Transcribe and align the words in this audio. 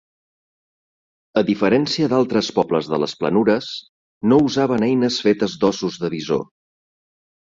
A 1.41 1.41
diferència 1.49 2.07
d'altres 2.13 2.49
pobles 2.55 2.89
de 2.93 2.99
les 3.03 3.13
planures 3.23 3.67
no 4.31 4.39
usaven 4.47 4.87
eines 4.87 5.19
fetes 5.27 5.55
d'ossos 5.65 6.01
de 6.05 6.11
bisó. 6.15 6.39